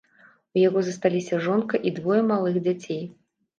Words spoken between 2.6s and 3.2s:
дзяцей.